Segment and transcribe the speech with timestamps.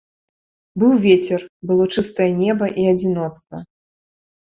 [0.83, 3.57] Быў вецер, было чыстае неба і адзіноцтва.